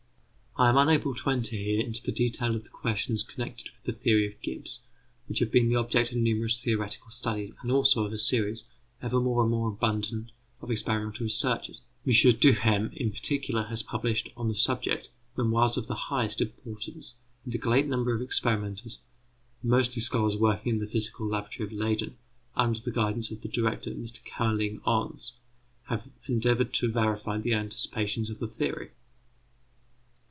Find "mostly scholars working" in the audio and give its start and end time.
19.63-20.73